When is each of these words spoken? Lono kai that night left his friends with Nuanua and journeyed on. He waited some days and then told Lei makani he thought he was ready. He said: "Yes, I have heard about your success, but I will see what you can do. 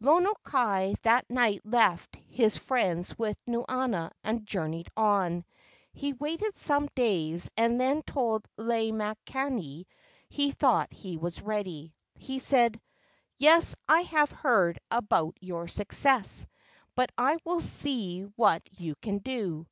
Lono 0.00 0.34
kai 0.44 0.96
that 1.00 1.30
night 1.30 1.62
left 1.64 2.14
his 2.28 2.58
friends 2.58 3.18
with 3.18 3.38
Nuanua 3.46 4.12
and 4.22 4.44
journeyed 4.44 4.88
on. 4.98 5.46
He 5.94 6.12
waited 6.12 6.58
some 6.58 6.88
days 6.94 7.50
and 7.56 7.80
then 7.80 8.02
told 8.02 8.46
Lei 8.58 8.92
makani 8.92 9.86
he 10.28 10.50
thought 10.50 10.92
he 10.92 11.16
was 11.16 11.40
ready. 11.40 11.94
He 12.16 12.38
said: 12.38 12.78
"Yes, 13.38 13.76
I 13.88 14.02
have 14.02 14.30
heard 14.30 14.78
about 14.90 15.38
your 15.40 15.68
success, 15.68 16.46
but 16.94 17.10
I 17.16 17.38
will 17.46 17.60
see 17.62 18.24
what 18.36 18.60
you 18.78 18.94
can 18.96 19.20
do. 19.20 19.66